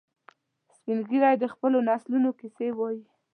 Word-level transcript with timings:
سپین 0.75 0.97
ږیری 1.07 1.35
د 1.39 1.45
خپلو 1.53 1.77
نسلونو 1.89 2.29
کیسې 2.39 2.67
وایي 2.77 3.03